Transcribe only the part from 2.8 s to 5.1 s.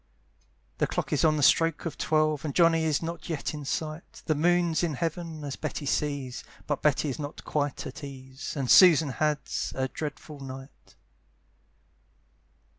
is not yet in sight, The moon's in